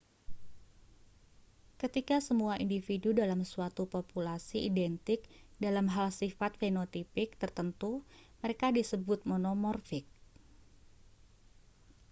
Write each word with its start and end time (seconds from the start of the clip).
ketika 1.81 2.17
semua 2.27 2.53
individu 2.65 3.09
dalam 3.21 3.41
suatu 3.53 3.83
populasi 3.95 4.59
identik 4.69 5.19
dalam 5.65 5.85
hal 5.95 6.07
sifat 6.19 6.51
fenotipik 6.61 7.29
tertentu 7.41 7.91
mereka 8.41 8.67
disebut 8.77 9.19
monomorfik 9.31 10.05